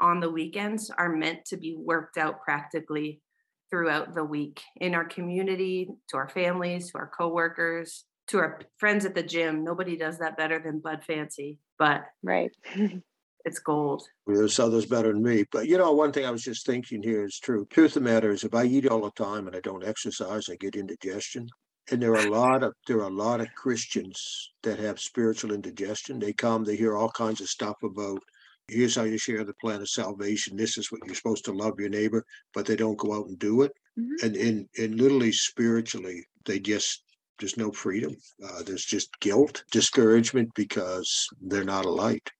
[0.00, 3.20] on the weekends are meant to be worked out practically
[3.70, 9.04] throughout the week in our community, to our families, to our coworkers, to our friends
[9.04, 9.64] at the gym.
[9.64, 12.50] Nobody does that better than Bud Fancy, but right.
[13.44, 14.02] it's gold.
[14.26, 15.44] There's others better than me.
[15.50, 17.66] But you know, one thing I was just thinking here is true.
[17.70, 20.48] Truth of the matter is if I eat all the time and I don't exercise,
[20.48, 21.48] I get indigestion.
[21.90, 25.52] And there are a lot of there are a lot of Christians that have spiritual
[25.52, 26.18] indigestion.
[26.18, 28.22] They come, they hear all kinds of stuff about
[28.68, 30.56] here's how you share the plan of salvation.
[30.56, 33.38] This is what you're supposed to love your neighbor, but they don't go out and
[33.38, 33.72] do it.
[33.98, 34.26] Mm-hmm.
[34.26, 37.02] And in and literally spiritually, they just
[37.38, 38.16] there's no freedom.
[38.44, 42.30] Uh, there's just guilt, discouragement because they're not a light.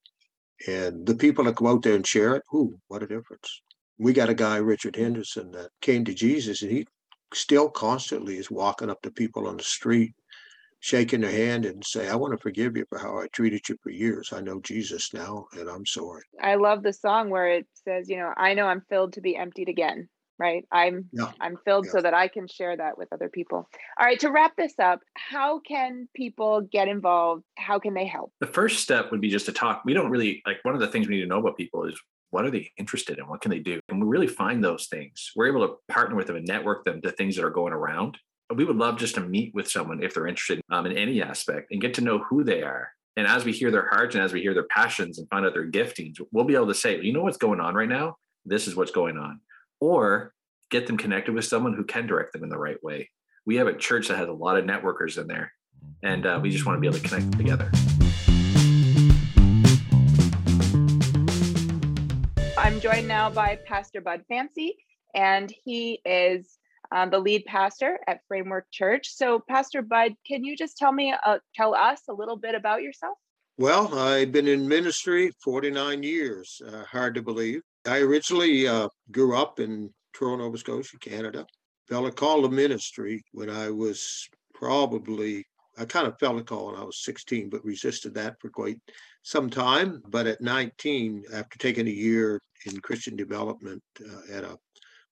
[0.66, 3.62] And the people that go out there and share it, ooh, what a difference.
[3.98, 6.86] We got a guy, Richard Henderson, that came to Jesus and he
[7.32, 10.14] still constantly is walking up to people on the street
[10.80, 13.76] shaking their hand and say, I want to forgive you for how I treated you
[13.82, 14.32] for years.
[14.32, 16.22] I know Jesus now and I'm sorry.
[16.40, 19.36] I love the song where it says, you know, I know I'm filled to be
[19.36, 20.08] emptied again.
[20.38, 20.64] Right.
[20.70, 21.32] I'm yeah.
[21.40, 21.90] I'm filled yeah.
[21.90, 23.68] so that I can share that with other people.
[23.98, 24.20] All right.
[24.20, 27.42] To wrap this up, how can people get involved?
[27.56, 28.32] How can they help?
[28.38, 29.82] The first step would be just to talk.
[29.84, 32.00] We don't really like one of the things we need to know about people is
[32.30, 33.26] what are they interested in?
[33.26, 33.80] What can they do?
[33.88, 35.32] And we really find those things.
[35.34, 38.16] We're able to partner with them and network them to things that are going around
[38.54, 41.70] we would love just to meet with someone if they're interested um, in any aspect
[41.70, 42.90] and get to know who they are.
[43.16, 45.52] And as we hear their hearts and as we hear their passions and find out
[45.52, 48.16] their giftings, we'll be able to say, you know what's going on right now?
[48.46, 49.40] This is what's going on.
[49.80, 50.32] Or
[50.70, 53.10] get them connected with someone who can direct them in the right way.
[53.44, 55.52] We have a church that has a lot of networkers in there,
[56.02, 57.70] and uh, we just want to be able to connect them together.
[62.56, 64.76] I'm joined now by Pastor Bud Fancy,
[65.14, 66.58] and he is
[66.92, 69.08] um, the lead pastor at Framework Church.
[69.14, 72.82] So, Pastor Bud, can you just tell me, uh, tell us a little bit about
[72.82, 73.18] yourself?
[73.58, 76.62] Well, I've been in ministry 49 years.
[76.64, 77.60] Uh, hard to believe.
[77.86, 81.44] I originally uh, grew up in Truro, Nova Scotia, Canada.
[81.88, 85.44] Felt a call to ministry when I was probably,
[85.76, 88.78] I kind of felt a call when I was 16, but resisted that for quite
[89.22, 90.02] some time.
[90.08, 94.56] But at 19, after taking a year in Christian development uh, at a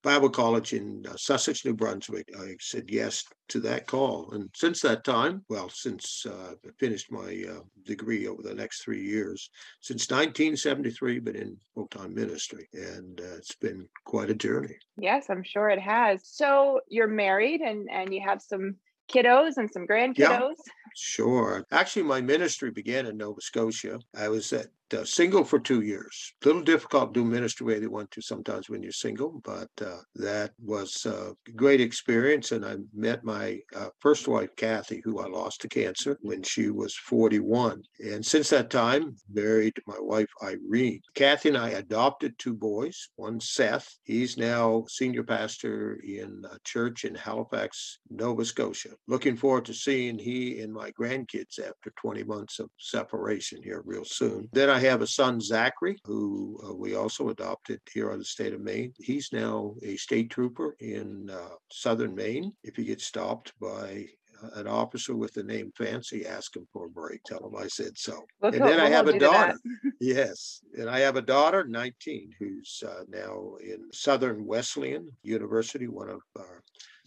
[0.07, 2.29] Bible College in uh, Sussex, New Brunswick.
[2.39, 4.31] I said yes to that call.
[4.31, 8.85] And since that time, well, since uh, I finished my uh, degree over the next
[8.85, 12.69] three years, since 1973, been in full time ministry.
[12.73, 14.77] And uh, it's been quite a journey.
[14.97, 16.21] Yes, I'm sure it has.
[16.23, 18.77] So you're married and, and you have some
[19.13, 20.19] kiddos and some grandkiddos?
[20.19, 21.67] Yeah, sure.
[21.73, 23.99] Actually, my ministry began in Nova Scotia.
[24.17, 26.33] I was at uh, single for two years.
[26.43, 29.71] A little difficult to do ministry way they want to sometimes when you're single, but
[29.81, 32.53] uh, that was a great experience.
[32.53, 36.71] And I met my uh, first wife, Kathy, who I lost to cancer when she
[36.71, 37.83] was 41.
[38.01, 41.01] And since that time, married my wife, Irene.
[41.15, 43.89] Kathy and I adopted two boys, one Seth.
[44.05, 48.91] He's now senior pastor in a church in Halifax, Nova Scotia.
[49.07, 54.05] Looking forward to seeing he and my grandkids after 20 months of separation here real
[54.05, 54.49] soon.
[54.53, 58.25] Then I I have a son, Zachary, who uh, we also adopted here on the
[58.27, 58.93] state of Maine.
[58.99, 62.53] He's now a state trooper in uh, southern Maine.
[62.63, 64.05] If he gets stopped by
[64.43, 67.23] uh, an officer with the name Fancy, ask him for a break.
[67.25, 68.27] Tell him I said so.
[68.43, 69.59] We'll and then we'll I have a daughter.
[69.99, 70.61] yes.
[70.79, 76.21] And I have a daughter, 19, who's uh, now in Southern Wesleyan University, one of
[76.37, 76.63] our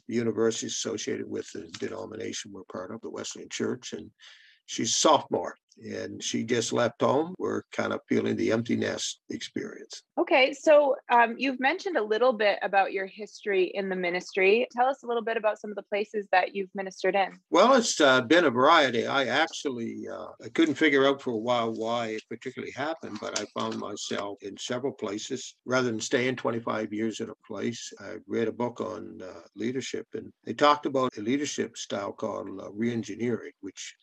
[0.08, 3.94] universities associated with the denomination we're part of, the Wesleyan Church.
[3.94, 4.10] And
[4.70, 7.34] she's sophomore and she just left home.
[7.40, 10.04] We're kind of feeling the empty nest experience.
[10.18, 14.68] Okay, so um, you've mentioned a little bit about your history in the ministry.
[14.72, 17.32] Tell us a little bit about some of the places that you've ministered in.
[17.50, 19.08] Well, it's uh, been a variety.
[19.08, 23.40] I actually uh, I couldn't figure out for a while why it particularly happened, but
[23.40, 27.94] I found myself in several places rather than staying 25 years in a place.
[28.00, 32.50] I read a book on uh, leadership, and they talked about a leadership style called
[32.60, 33.96] uh, reengineering, which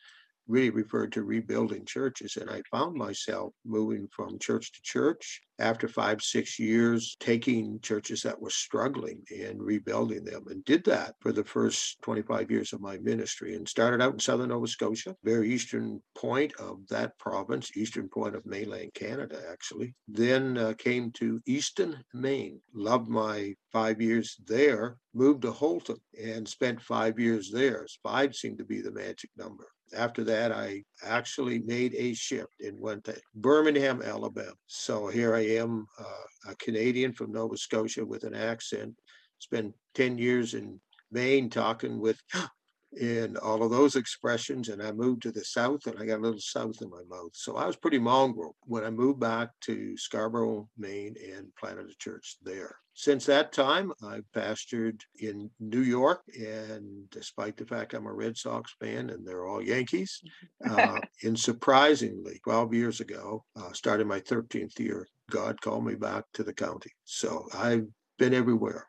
[0.48, 2.36] really referred to rebuilding churches.
[2.36, 8.22] And I found myself moving from church to church after five, six years, taking churches
[8.22, 12.80] that were struggling and rebuilding them, and did that for the first 25 years of
[12.80, 13.54] my ministry.
[13.54, 18.36] And started out in southern Nova Scotia, very eastern point of that province, eastern point
[18.36, 19.94] of mainland Canada, actually.
[20.08, 22.60] Then uh, came to Easton, Maine.
[22.74, 27.86] Loved my five years there, moved to Houlton and spent five years there.
[28.02, 29.68] Five seemed to be the magic number.
[29.94, 34.52] After that, I actually made a shift and went to Birmingham, Alabama.
[34.66, 38.94] So here I am, uh, a Canadian from Nova Scotia with an accent.
[39.38, 40.80] Spent 10 years in
[41.12, 42.20] Maine talking with
[42.98, 44.68] in all of those expressions.
[44.68, 47.32] And I moved to the South and I got a little South in my mouth.
[47.34, 51.94] So I was pretty mongrel when I moved back to Scarborough, Maine and planted a
[51.98, 52.76] church there.
[52.98, 56.22] Since that time, I've pastored in New York.
[56.34, 60.22] And despite the fact I'm a Red Sox fan and they're all Yankees,
[60.70, 66.24] uh, and surprisingly, 12 years ago, uh, started my 13th year, God called me back
[66.32, 66.90] to the county.
[67.04, 67.86] So I've
[68.18, 68.88] been everywhere.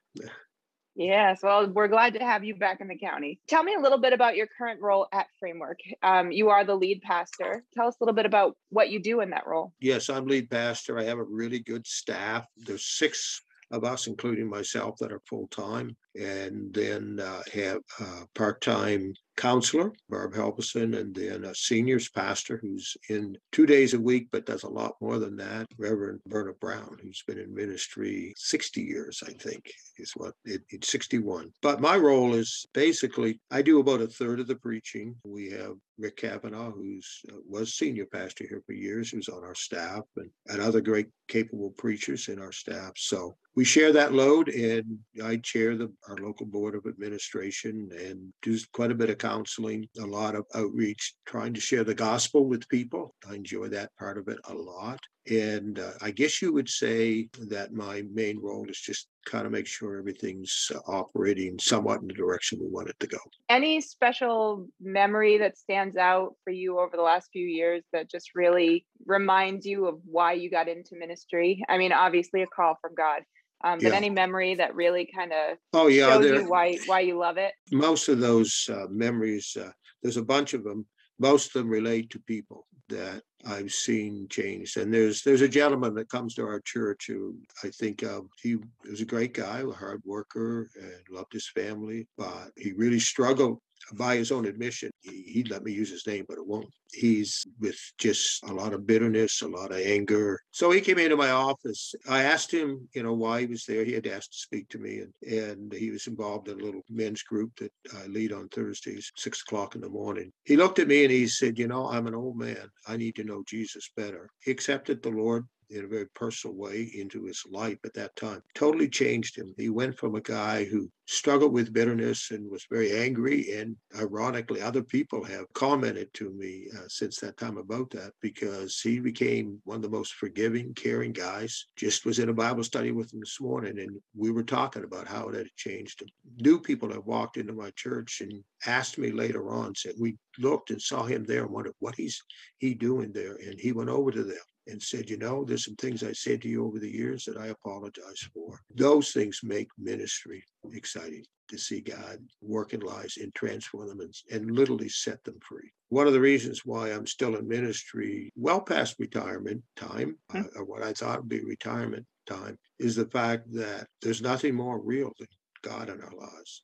[0.96, 3.42] Yes, well, we're glad to have you back in the county.
[3.48, 5.80] Tell me a little bit about your current role at Framework.
[6.02, 7.64] Um, you are the lead pastor.
[7.76, 9.74] Tell us a little bit about what you do in that role.
[9.80, 10.98] Yes, I'm lead pastor.
[10.98, 12.48] I have a really good staff.
[12.56, 18.28] There's six of us, including myself, that are full time, and then uh, have a
[18.36, 24.00] part time counselor, Barb Helgeson, and then a seniors pastor who's in two days a
[24.00, 28.34] week, but does a lot more than that, Reverend Bernard Brown, who's been in ministry
[28.36, 31.52] 60 years, I think, is what it, it's 61.
[31.62, 35.16] But my role is basically I do about a third of the preaching.
[35.24, 39.56] We have Rick Kavanaugh, who's uh, was senior pastor here for years, who's on our
[39.56, 42.94] staff, and, and other great capable preachers in our staff.
[42.96, 48.32] So we share that load, and I chair the our local board of administration and
[48.44, 52.46] do quite a bit of counseling, a lot of outreach, trying to share the gospel
[52.46, 53.16] with people.
[53.28, 55.00] I enjoy that part of it a lot.
[55.28, 59.52] And uh, I guess you would say that my main role is just kind of
[59.52, 63.18] make sure everything's uh, operating somewhat in the direction we want it to go.
[63.50, 68.36] Any special memory that stands out for you over the last few years that just
[68.36, 71.64] really reminds you of why you got into ministry?
[71.68, 73.24] I mean, obviously a call from God,
[73.64, 73.96] um, but yeah.
[73.96, 77.54] any memory that really kind of oh yeah shows you why why you love it
[77.72, 80.86] most of those uh, memories uh, there's a bunch of them
[81.20, 84.78] most of them relate to people that I've seen change.
[84.78, 88.28] And there's there's a gentleman that comes to our church who I think of.
[88.42, 88.58] He
[88.90, 93.60] was a great guy, a hard worker, and loved his family, but he really struggled
[93.94, 96.70] by his own admission, he, would let me use his name, but it won't.
[96.94, 100.40] He's with just a lot of bitterness, a lot of anger.
[100.52, 101.94] So he came into my office.
[102.08, 103.84] I asked him, you know, why he was there.
[103.84, 106.82] He had asked to speak to me, and, and he was involved in a little
[106.90, 110.32] men's group that I lead on Thursdays, six o'clock in the morning.
[110.46, 112.70] He looked at me and he said, You know, I'm an old man.
[112.88, 114.30] I need to know Jesus better.
[114.40, 118.42] He accepted the Lord in a very personal way into his life at that time.
[118.56, 119.54] Totally changed him.
[119.58, 123.54] He went from a guy who struggled with bitterness and was very angry.
[123.54, 128.80] And ironically, other people have commented to me uh, since that time about that because
[128.82, 131.68] he became one of the most forgiving, caring guys.
[131.76, 135.08] Just was in a Bible study with him this morning, and we were talking about
[135.08, 136.10] how it had changed him.
[136.38, 140.72] New people have walked into my church and asked me later on, said, We looked
[140.72, 142.22] and saw him there and wondered what he's
[142.58, 143.36] he doing there.
[143.36, 146.42] And he went over to them and said, you know, there's some things I said
[146.42, 148.62] to you over the years that I apologize for.
[148.74, 154.14] Those things make ministry exciting to see God work in lives and transform them and,
[154.32, 155.72] and literally set them free.
[155.90, 160.66] One of the reasons why I'm still in ministry well past retirement time, uh, or
[160.66, 165.14] what I thought would be retirement time, is the fact that there's nothing more real
[165.18, 165.28] than
[165.64, 166.64] God in our lives.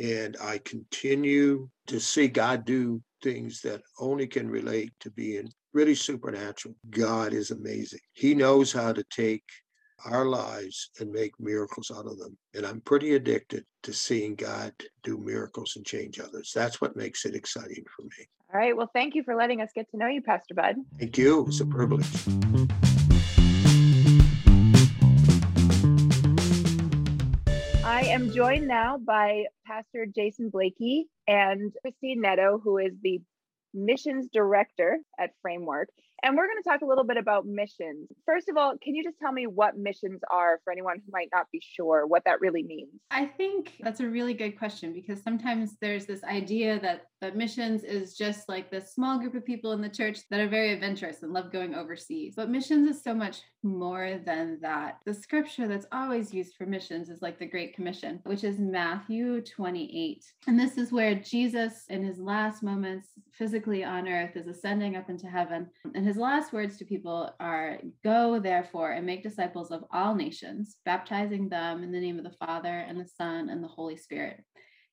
[0.00, 5.94] And I continue to see God do things that only can relate to being really
[5.94, 6.74] supernatural.
[6.90, 8.00] God is amazing.
[8.12, 9.44] He knows how to take
[10.04, 12.36] our lives and make miracles out of them.
[12.54, 16.52] And I'm pretty addicted to seeing God do miracles and change others.
[16.54, 18.28] That's what makes it exciting for me.
[18.52, 18.76] All right.
[18.76, 20.76] Well, thank you for letting us get to know you, Pastor Bud.
[20.98, 21.46] Thank you.
[21.46, 22.06] It's a privilege.
[27.84, 33.22] I am joined now by Pastor Jason Blakey and Christine Netto, who is the
[33.74, 35.88] missions director at Framework.
[36.24, 38.08] And we're going to talk a little bit about missions.
[38.24, 41.28] First of all, can you just tell me what missions are for anyone who might
[41.32, 42.90] not be sure what that really means?
[43.10, 47.82] I think that's a really good question because sometimes there's this idea that, that missions
[47.82, 51.24] is just like this small group of people in the church that are very adventurous
[51.24, 52.34] and love going overseas.
[52.36, 54.98] But missions is so much more than that.
[55.04, 59.40] The scripture that's always used for missions is like the Great Commission, which is Matthew
[59.40, 60.24] 28.
[60.46, 65.08] And this is where Jesus, in his last moments physically on earth, is ascending up
[65.08, 65.68] into heaven.
[65.94, 70.76] And his last words to people are Go, therefore, and make disciples of all nations,
[70.84, 74.42] baptizing them in the name of the Father and the Son and the Holy Spirit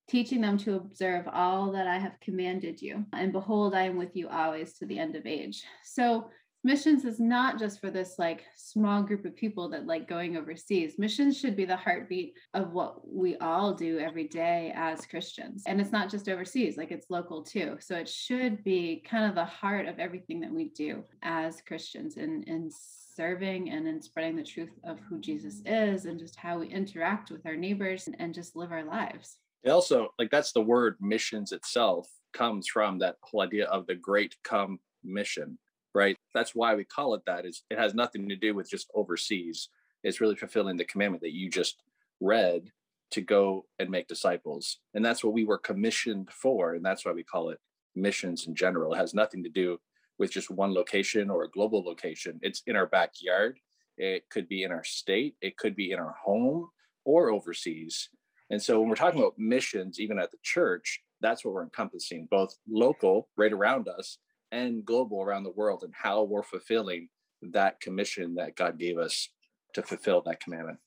[0.09, 3.05] teaching them to observe all that I have commanded you.
[3.13, 5.63] And behold, I am with you always to the end of age.
[5.83, 6.29] So
[6.63, 10.95] missions is not just for this like small group of people that like going overseas.
[10.97, 15.63] Missions should be the heartbeat of what we all do every day as christians.
[15.65, 17.77] And it's not just overseas like it's local too.
[17.79, 22.17] So it should be kind of the heart of everything that we do as christians
[22.17, 26.59] in in serving and in spreading the truth of who jesus is and just how
[26.59, 29.37] we interact with our neighbors and, and just live our lives.
[29.63, 33.95] It also like that's the word missions itself comes from that whole idea of the
[33.95, 35.57] great come mission
[35.93, 36.15] right?
[36.33, 37.45] That's why we call it that.
[37.45, 39.69] Is it has nothing to do with just overseas.
[40.03, 41.81] It's really fulfilling the commandment that you just
[42.21, 42.71] read
[43.11, 44.77] to go and make disciples.
[44.93, 46.75] And that's what we were commissioned for.
[46.75, 47.59] And that's why we call it
[47.95, 48.93] missions in general.
[48.93, 49.79] It has nothing to do
[50.19, 52.39] with just one location or a global location.
[52.41, 53.59] It's in our backyard.
[53.97, 55.35] It could be in our state.
[55.41, 56.69] It could be in our home
[57.03, 58.09] or overseas.
[58.49, 62.27] And so when we're talking about missions, even at the church, that's what we're encompassing,
[62.29, 64.17] both local, right around us,
[64.51, 67.09] and global around the world and how we're fulfilling
[67.41, 69.29] that commission that God gave us
[69.73, 70.79] to fulfill that commandment.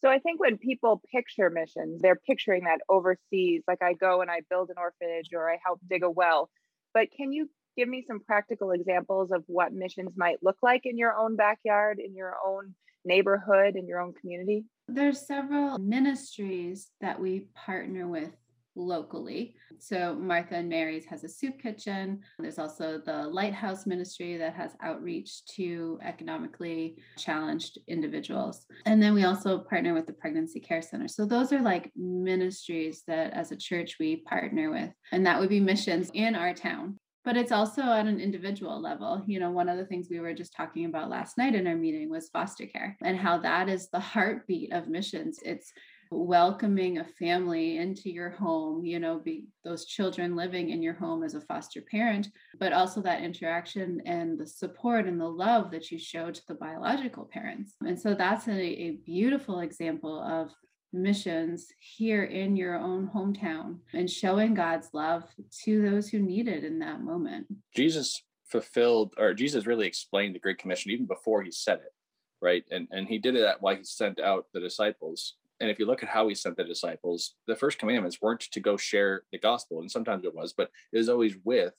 [0.00, 4.30] So I think when people picture missions, they're picturing that overseas, like I go and
[4.30, 6.50] I build an orphanage or I help dig a well.
[6.94, 10.98] But can you give me some practical examples of what missions might look like in
[10.98, 14.64] your own backyard, in your own neighborhood, in your own community?
[14.86, 18.30] There's several ministries that we partner with
[18.78, 19.54] locally.
[19.78, 22.20] So Martha and Mary's has a soup kitchen.
[22.38, 28.64] There's also the Lighthouse Ministry that has outreach to economically challenged individuals.
[28.86, 31.08] And then we also partner with the Pregnancy Care Center.
[31.08, 34.90] So those are like ministries that as a church we partner with.
[35.12, 36.98] And that would be missions in our town
[37.28, 39.22] but it's also at an individual level.
[39.26, 41.76] You know, one of the things we were just talking about last night in our
[41.76, 45.38] meeting was foster care and how that is the heartbeat of missions.
[45.44, 45.70] It's
[46.10, 51.22] welcoming a family into your home, you know, be those children living in your home
[51.22, 52.28] as a foster parent,
[52.58, 56.54] but also that interaction and the support and the love that you show to the
[56.54, 57.74] biological parents.
[57.80, 60.50] And so that's a, a beautiful example of
[60.92, 65.24] missions here in your own hometown and showing God's love
[65.64, 67.46] to those who need it in that moment.
[67.74, 71.92] Jesus fulfilled or Jesus really explained the Great Commission even before he said it,
[72.40, 72.64] right?
[72.70, 76.02] And and he did it while he sent out the disciples and if you look
[76.02, 79.80] at how he sent the disciples, the first commandments weren't to go share the gospel,
[79.80, 81.74] and sometimes it was, but it was always with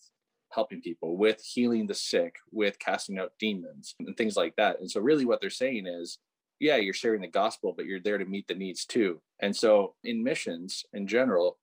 [0.52, 4.80] helping people, with healing the sick, with casting out demons, and things like that.
[4.80, 6.18] And so, really, what they're saying is,
[6.60, 9.22] yeah, you're sharing the gospel, but you're there to meet the needs too.
[9.40, 11.58] And so, in missions in general,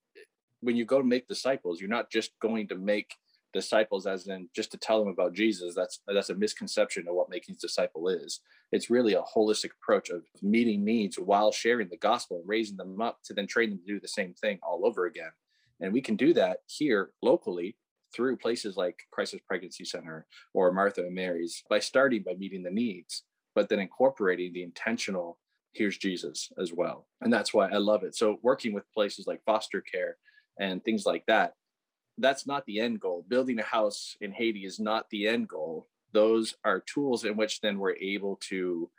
[0.61, 3.13] when you go to make disciples, you're not just going to make
[3.53, 5.75] disciples as in just to tell them about Jesus.
[5.75, 8.41] That's that's a misconception of what making a disciple is.
[8.71, 13.01] It's really a holistic approach of meeting needs while sharing the gospel and raising them
[13.01, 15.31] up to then train them to do the same thing all over again.
[15.79, 17.77] And we can do that here locally
[18.15, 22.71] through places like Crisis Pregnancy Center or Martha and Mary's by starting by meeting the
[22.71, 23.23] needs,
[23.53, 25.39] but then incorporating the intentional
[25.73, 27.07] here's Jesus as well.
[27.21, 28.15] And that's why I love it.
[28.15, 30.17] So working with places like foster care
[30.59, 31.53] and things like that
[32.17, 33.25] that's not the end goal.
[33.27, 35.87] Building a house in Haiti is not the end goal.
[36.13, 38.89] Those are tools in which then we're able to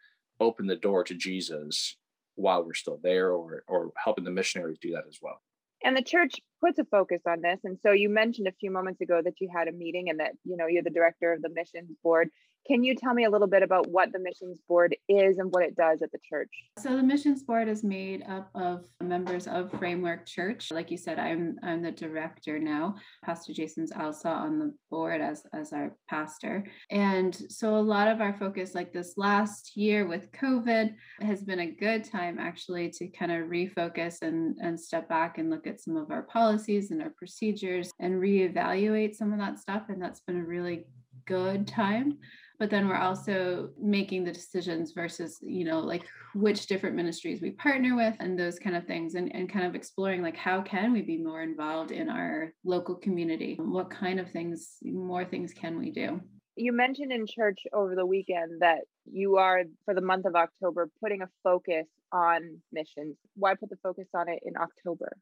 [0.41, 1.97] open the door to Jesus
[2.37, 5.41] while we're still there or or helping the missionaries do that as well.
[5.85, 7.61] And the church puts a focus on this.
[7.65, 10.33] And so you mentioned a few moments ago that you had a meeting and that,
[10.45, 12.31] you know, you're the director of the missions board.
[12.69, 15.65] Can you tell me a little bit about what the missions board is and what
[15.65, 16.51] it does at the church?
[16.79, 20.71] So the missions board is made up of members of Framework Church.
[20.71, 22.97] Like you said, I'm I'm the director now.
[23.25, 26.67] Pastor Jason's also on the board as as our pastor.
[26.91, 31.61] And so a lot of our focus like this last year with COVID has been
[31.61, 35.81] a good time actually to kind of refocus and and step back and look at
[35.81, 40.21] some of our policies and our procedures and reevaluate some of that stuff and that's
[40.21, 40.85] been a really
[41.27, 42.19] good time
[42.59, 46.05] but then we're also making the decisions versus you know like
[46.35, 49.75] which different ministries we partner with and those kind of things and, and kind of
[49.75, 54.31] exploring like how can we be more involved in our local community what kind of
[54.31, 56.21] things more things can we do
[56.57, 60.89] you mentioned in church over the weekend that you are for the month of october
[61.01, 65.17] putting a focus on missions why put the focus on it in october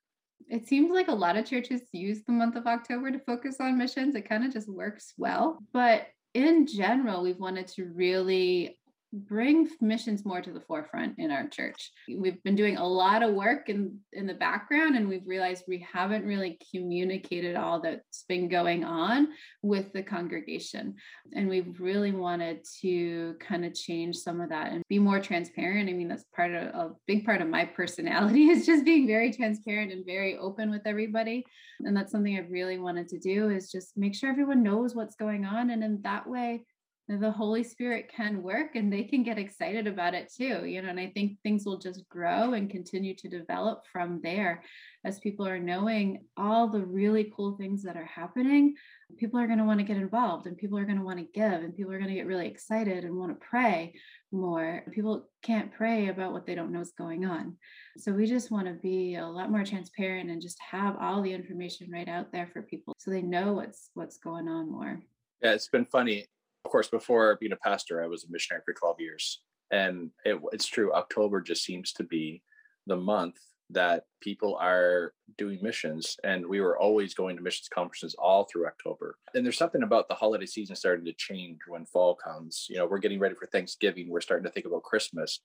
[0.49, 3.78] it seems like a lot of churches use the month of October to focus on
[3.78, 4.14] missions.
[4.14, 5.59] It kind of just works well.
[5.72, 6.07] But
[6.37, 8.78] in general, we've wanted to really
[9.17, 11.91] bring missions more to the forefront in our church.
[12.09, 15.87] We've been doing a lot of work in in the background and we've realized we
[15.93, 19.29] haven't really communicated all that's been going on
[19.62, 20.95] with the congregation.
[21.35, 25.89] And we've really wanted to kind of change some of that and be more transparent.
[25.89, 29.33] I mean, that's part of a big part of my personality is just being very
[29.33, 31.45] transparent and very open with everybody.
[31.81, 35.17] And that's something I really wanted to do is just make sure everyone knows what's
[35.17, 36.64] going on and in that way
[37.09, 40.89] the Holy Spirit can work and they can get excited about it too, you know,
[40.89, 44.65] and I think things will just grow and continue to develop from there
[45.05, 48.75] as people are knowing all the really cool things that are happening.
[49.19, 51.29] People are going to want to get involved and people are going to want to
[51.33, 53.95] give and people are going to get really excited and want to pray
[54.33, 54.83] more.
[54.93, 57.57] People can't pray about what they don't know is going on.
[57.99, 61.33] So we just want to be a lot more transparent and just have all the
[61.33, 65.01] information right out there for people so they know what's what's going on more.
[65.41, 66.27] Yeah, it's been funny
[66.67, 69.41] of course, before being a pastor, I was a missionary for 12 years.
[69.71, 72.43] And it, it's true, October just seems to be
[72.89, 73.37] the month
[73.71, 76.17] that people are doing missions.
[76.25, 79.17] And we were always going to missions conferences all through October.
[79.35, 82.67] And there's something about the holiday season starting to change when fall comes.
[82.69, 85.41] You know, we're getting ready for Thanksgiving, we're starting to think about Christmas.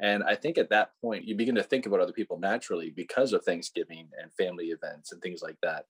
[0.00, 3.32] And I think at that point, you begin to think about other people naturally because
[3.32, 5.86] of Thanksgiving and family events and things like that.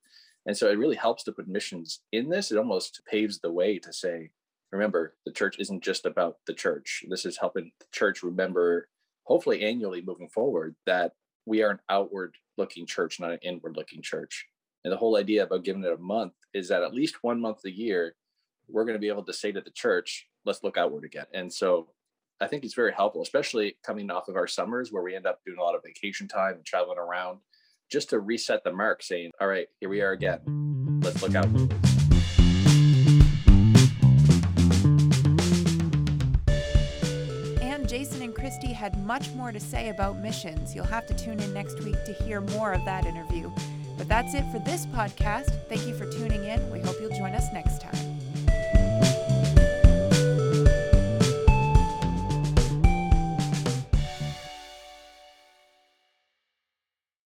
[0.47, 2.51] And so it really helps to put missions in this.
[2.51, 4.31] It almost paves the way to say,
[4.73, 7.05] remember the church isn't just about the church.
[7.09, 8.89] This is helping the church remember
[9.25, 11.13] hopefully annually moving forward that
[11.47, 14.47] we are an outward looking church not an inward looking church.
[14.85, 17.65] And the whole idea about giving it a month is that at least one month
[17.65, 18.15] a year
[18.69, 21.27] we're going to be able to say to the church let's look outward again.
[21.33, 21.91] And so
[22.43, 25.41] i think it's very helpful especially coming off of our summers where we end up
[25.45, 27.39] doing a lot of vacation time and traveling around
[27.91, 30.41] just to reset the mark saying all right here we are again.
[31.03, 31.90] Let's look outward
[38.41, 40.75] Christy had much more to say about missions.
[40.75, 43.53] You'll have to tune in next week to hear more of that interview.
[43.99, 45.51] But that's it for this podcast.
[45.69, 46.71] Thank you for tuning in.
[46.71, 48.10] We hope you'll join us next time.